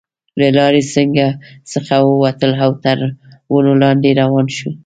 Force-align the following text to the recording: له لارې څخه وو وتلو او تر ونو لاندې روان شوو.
له 0.39 0.47
لارې 0.57 0.81
څخه 1.73 1.95
وو 2.01 2.13
وتلو 2.23 2.57
او 2.65 2.71
تر 2.83 2.97
ونو 3.53 3.73
لاندې 3.83 4.17
روان 4.21 4.47
شوو. 4.55 4.71